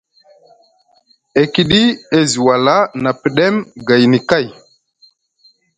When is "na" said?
3.01-3.09